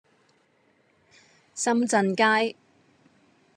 [1.53, 2.55] 深圳街